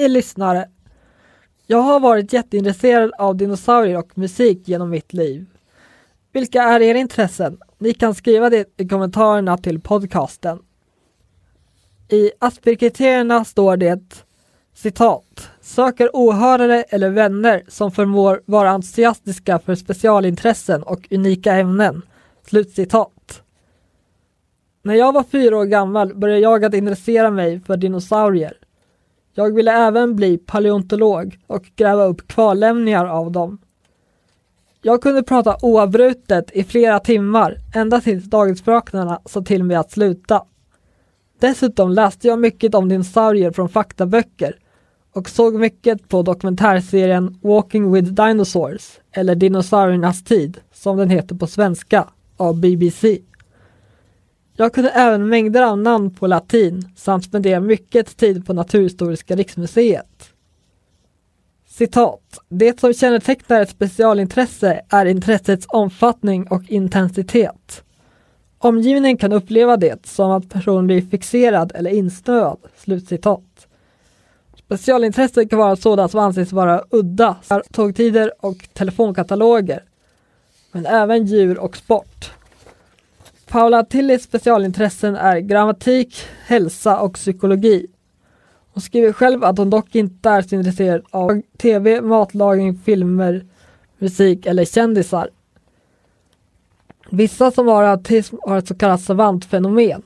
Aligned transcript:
Hej 0.00 0.08
lyssnare! 0.08 0.68
Jag 1.66 1.78
har 1.78 2.00
varit 2.00 2.32
jätteintresserad 2.32 3.12
av 3.18 3.36
dinosaurier 3.36 3.98
och 3.98 4.18
musik 4.18 4.68
genom 4.68 4.90
mitt 4.90 5.12
liv. 5.12 5.46
Vilka 6.32 6.62
är 6.62 6.80
era 6.80 6.98
intressen? 6.98 7.58
Ni 7.78 7.94
kan 7.94 8.14
skriva 8.14 8.50
det 8.50 8.74
i 8.76 8.88
kommentarerna 8.88 9.58
till 9.58 9.80
podcasten. 9.80 10.58
I 12.08 12.30
Asperkriterierna 12.38 13.44
står 13.44 13.76
det 13.76 14.24
citat 14.74 15.50
söker 15.60 16.16
åhörare 16.16 16.82
eller 16.82 17.10
vänner 17.10 17.62
som 17.68 17.92
förmår 17.92 18.42
vara 18.44 18.70
entusiastiska 18.70 19.58
för 19.58 19.74
specialintressen 19.74 20.82
och 20.82 21.08
unika 21.10 21.52
ämnen. 21.52 22.02
Slutcitat. 22.46 23.42
När 24.82 24.94
jag 24.94 25.12
var 25.12 25.22
fyra 25.22 25.56
år 25.56 25.64
gammal 25.64 26.14
började 26.14 26.40
jag 26.40 26.64
att 26.64 26.74
intressera 26.74 27.30
mig 27.30 27.60
för 27.60 27.76
dinosaurier. 27.76 28.67
Jag 29.38 29.54
ville 29.54 29.72
även 29.72 30.16
bli 30.16 30.38
paleontolog 30.38 31.38
och 31.46 31.70
gräva 31.76 32.04
upp 32.04 32.28
kvarlämningar 32.28 33.06
av 33.06 33.32
dem. 33.32 33.58
Jag 34.82 35.02
kunde 35.02 35.22
prata 35.22 35.56
oavbrutet 35.62 36.50
i 36.50 36.64
flera 36.64 37.00
timmar 37.00 37.58
ända 37.74 38.00
tills 38.00 38.24
dagisfröknarna 38.24 39.20
sa 39.24 39.42
till 39.42 39.64
mig 39.64 39.76
att 39.76 39.90
sluta. 39.90 40.42
Dessutom 41.40 41.90
läste 41.90 42.28
jag 42.28 42.38
mycket 42.38 42.74
om 42.74 42.88
dinosaurier 42.88 43.50
från 43.50 43.68
faktaböcker 43.68 44.56
och 45.12 45.28
såg 45.28 45.54
mycket 45.54 46.08
på 46.08 46.22
dokumentärserien 46.22 47.38
Walking 47.42 47.92
with 47.92 48.12
Dinosaurs 48.12 48.98
eller 49.12 49.34
Dinosauriernas 49.34 50.24
tid 50.24 50.60
som 50.72 50.96
den 50.96 51.10
heter 51.10 51.34
på 51.34 51.46
svenska 51.46 52.08
av 52.36 52.60
BBC. 52.60 53.18
Jag 54.60 54.72
kunde 54.72 54.90
även 54.90 55.28
mängder 55.28 55.62
av 55.62 55.78
namn 55.78 56.10
på 56.10 56.26
latin 56.26 56.92
samt 56.96 57.24
spendera 57.24 57.60
mycket 57.60 58.16
tid 58.16 58.46
på 58.46 58.52
Naturhistoriska 58.52 59.36
riksmuseet. 59.36 60.30
Citat. 61.68 62.38
Det 62.48 62.80
som 62.80 62.94
kännetecknar 62.94 63.60
ett 63.60 63.70
specialintresse 63.70 64.80
är 64.88 65.06
intressets 65.06 65.66
omfattning 65.68 66.48
och 66.48 66.62
intensitet. 66.68 67.82
Omgivningen 68.58 69.16
kan 69.16 69.32
uppleva 69.32 69.76
det 69.76 70.06
som 70.06 70.30
att 70.30 70.48
personen 70.48 70.86
blir 70.86 71.02
fixerad 71.02 71.72
eller 71.74 71.90
insnöad. 71.90 72.58
Slutcitat. 72.76 73.66
Specialintresse 74.56 75.44
kan 75.44 75.58
vara 75.58 75.76
sådant 75.76 76.10
som 76.10 76.20
anses 76.20 76.52
vara 76.52 76.82
udda, 76.90 77.36
tågtider 77.72 78.32
och 78.40 78.68
telefonkataloger. 78.72 79.82
Men 80.72 80.86
även 80.86 81.26
djur 81.26 81.58
och 81.58 81.76
sport. 81.76 82.37
Paula 83.50 83.84
Tillis 83.84 84.22
specialintressen 84.22 85.16
är 85.16 85.38
grammatik, 85.38 86.16
hälsa 86.46 87.00
och 87.00 87.14
psykologi. 87.14 87.86
Hon 88.72 88.80
skriver 88.82 89.12
själv 89.12 89.44
att 89.44 89.58
hon 89.58 89.70
dock 89.70 89.94
inte 89.94 90.30
är 90.30 90.42
så 90.42 90.54
intresserad 90.54 91.02
av 91.10 91.42
tv, 91.58 92.00
matlagning, 92.00 92.78
filmer, 92.84 93.46
musik 93.98 94.46
eller 94.46 94.64
kändisar. 94.64 95.30
Vissa 97.10 97.50
som 97.50 97.66
har 97.66 97.82
autism 97.82 98.36
har 98.42 98.58
ett 98.58 98.68
så 98.68 98.74
kallat 98.74 99.00
savantfenomen, 99.00 100.02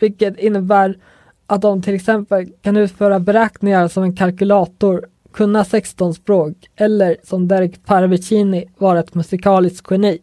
vilket 0.00 0.38
innebär 0.38 0.98
att 1.46 1.62
de 1.62 1.82
till 1.82 1.94
exempel 1.94 2.46
kan 2.62 2.76
utföra 2.76 3.20
beräkningar 3.20 3.88
som 3.88 4.02
en 4.02 4.16
kalkylator, 4.16 5.06
kunna 5.32 5.64
16 5.64 6.14
språk 6.14 6.70
eller 6.76 7.16
som 7.22 7.48
Derek 7.48 7.84
Parvicini 7.84 8.64
vara 8.78 9.00
ett 9.00 9.14
musikaliskt 9.14 9.90
geni. 9.90 10.18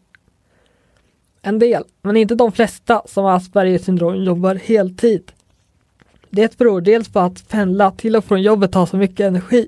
En 1.42 1.60
del, 1.60 1.84
men 2.02 2.18
inte 2.18 2.36
de 2.36 2.52
flesta 2.52 3.02
som 3.06 3.24
har 3.24 3.32
Aspergers 3.32 3.82
syndrom 3.82 4.24
jobbar 4.24 4.56
heltid. 4.56 5.32
Det 6.30 6.58
beror 6.58 6.82
dels 6.82 7.10
på 7.10 7.20
att 7.20 7.50
pendla 7.50 7.92
till 7.92 8.16
och 8.16 8.26
från 8.26 8.42
jobbet 8.42 8.72
tar 8.72 8.86
så 8.86 8.98
mycket 8.98 9.28
energi. 9.28 9.68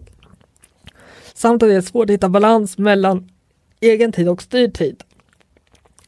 Samt 1.34 1.64
att 1.64 1.70
det 1.70 1.76
är 1.76 1.82
svårt 1.82 2.10
att 2.10 2.14
hitta 2.14 2.30
balans 2.30 2.78
mellan 2.78 3.30
egen 3.80 4.12
tid 4.12 4.30
och 4.30 4.42
styrd 4.42 4.74
tid. 4.74 5.04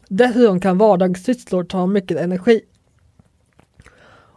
Dessutom 0.07 0.59
kan 0.59 0.77
vardagssysslor 0.77 1.63
ta 1.63 1.85
mycket 1.85 2.18
energi. 2.18 2.62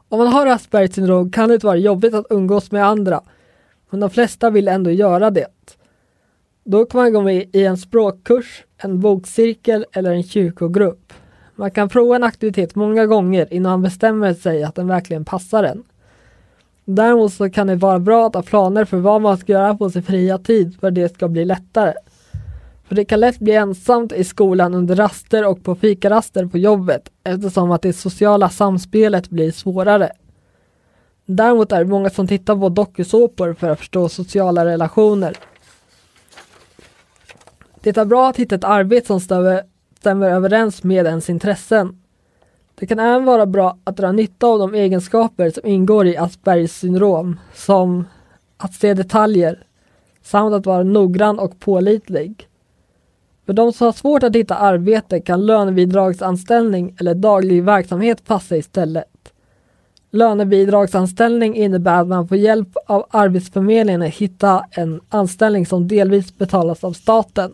Om 0.08 0.18
man 0.18 0.28
har 0.28 0.46
Aspergers 0.46 0.94
syndrom 0.94 1.32
kan 1.32 1.48
det 1.48 1.64
vara 1.64 1.76
jobbigt 1.76 2.14
att 2.14 2.26
umgås 2.30 2.70
med 2.70 2.86
andra, 2.86 3.22
men 3.90 4.00
de 4.00 4.10
flesta 4.10 4.50
vill 4.50 4.68
ändå 4.68 4.90
göra 4.90 5.30
det. 5.30 5.46
Då 6.64 6.86
kan 6.86 7.00
man 7.00 7.12
gå 7.12 7.22
med 7.22 7.50
i 7.52 7.64
en 7.64 7.78
språkkurs, 7.78 8.64
en 8.76 9.00
bokcirkel 9.00 9.86
eller 9.92 10.10
en 10.10 10.22
kyrkogrupp. 10.22 11.12
Man 11.58 11.70
kan 11.70 11.88
prova 11.88 12.16
en 12.16 12.24
aktivitet 12.24 12.74
många 12.74 13.06
gånger 13.06 13.54
innan 13.54 13.70
man 13.70 13.82
bestämmer 13.82 14.34
sig 14.34 14.64
att 14.64 14.74
den 14.74 14.88
verkligen 14.88 15.24
passar 15.24 15.64
en. 15.64 15.84
Däremot 16.84 17.32
så 17.32 17.50
kan 17.50 17.66
det 17.66 17.76
vara 17.76 17.98
bra 17.98 18.26
att 18.26 18.34
ha 18.34 18.42
planer 18.42 18.84
för 18.84 18.96
vad 18.96 19.20
man 19.20 19.38
ska 19.38 19.52
göra 19.52 19.74
på 19.74 19.90
sin 19.90 20.02
fria 20.02 20.38
tid 20.38 20.80
för 20.80 20.88
att 20.88 20.94
det 20.94 21.14
ska 21.14 21.28
bli 21.28 21.44
lättare. 21.44 21.92
För 22.88 22.94
det 22.94 23.04
kan 23.04 23.20
lätt 23.20 23.38
bli 23.38 23.54
ensamt 23.54 24.12
i 24.12 24.24
skolan 24.24 24.74
under 24.74 24.96
raster 24.96 25.46
och 25.46 25.64
på 25.64 25.74
fikaraster 25.74 26.46
på 26.46 26.58
jobbet 26.58 27.10
eftersom 27.24 27.70
att 27.70 27.82
det 27.82 27.92
sociala 27.92 28.48
samspelet 28.48 29.30
blir 29.30 29.52
svårare. 29.52 30.10
Däremot 31.26 31.72
är 31.72 31.78
det 31.78 31.90
många 31.90 32.10
som 32.10 32.26
tittar 32.26 32.56
på 32.56 32.68
dokusåpor 32.68 33.54
för 33.54 33.70
att 33.70 33.78
förstå 33.78 34.08
sociala 34.08 34.64
relationer. 34.64 35.36
Det 37.80 37.96
är 37.96 38.04
bra 38.04 38.28
att 38.28 38.36
hitta 38.36 38.54
ett 38.54 38.64
arbete 38.64 39.06
som 39.06 39.20
stämmer 40.00 40.30
överens 40.30 40.84
med 40.84 41.06
ens 41.06 41.30
intressen. 41.30 42.02
Det 42.74 42.86
kan 42.86 42.98
även 42.98 43.24
vara 43.24 43.46
bra 43.46 43.78
att 43.84 43.96
dra 43.96 44.12
nytta 44.12 44.46
av 44.46 44.58
de 44.58 44.74
egenskaper 44.74 45.50
som 45.50 45.66
ingår 45.66 46.06
i 46.06 46.16
Aspergers 46.16 46.70
syndrom, 46.70 47.40
som 47.54 48.04
att 48.56 48.74
se 48.74 48.94
detaljer 48.94 49.64
samt 50.22 50.54
att 50.54 50.66
vara 50.66 50.82
noggrann 50.82 51.38
och 51.38 51.60
pålitlig. 51.60 52.48
För 53.46 53.52
de 53.52 53.72
som 53.72 53.84
har 53.84 53.92
svårt 53.92 54.22
att 54.22 54.36
hitta 54.36 54.54
arbete 54.54 55.20
kan 55.20 55.46
lönebidragsanställning 55.46 56.96
eller 57.00 57.14
daglig 57.14 57.64
verksamhet 57.64 58.24
passa 58.26 58.56
istället. 58.56 59.32
Lönebidragsanställning 60.10 61.54
innebär 61.56 62.00
att 62.00 62.08
man 62.08 62.28
får 62.28 62.36
hjälp 62.36 62.68
av 62.86 63.06
Arbetsförmedlingen 63.10 64.02
att 64.02 64.14
hitta 64.14 64.64
en 64.70 65.00
anställning 65.08 65.66
som 65.66 65.88
delvis 65.88 66.38
betalas 66.38 66.84
av 66.84 66.92
staten. 66.92 67.52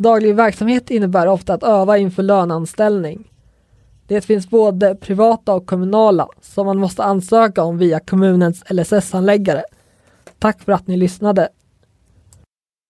Daglig 0.00 0.34
verksamhet 0.34 0.90
innebär 0.90 1.26
ofta 1.26 1.54
att 1.54 1.62
öva 1.62 1.98
inför 1.98 2.22
löneanställning. 2.22 3.30
Det 4.06 4.20
finns 4.20 4.50
både 4.50 4.94
privata 4.94 5.54
och 5.54 5.66
kommunala 5.66 6.28
som 6.40 6.66
man 6.66 6.78
måste 6.78 7.04
ansöka 7.04 7.62
om 7.62 7.78
via 7.78 8.00
kommunens 8.00 8.64
LSS-handläggare. 8.70 9.62
Tack 10.38 10.62
för 10.62 10.72
att 10.72 10.86
ni 10.86 10.96
lyssnade! 10.96 11.48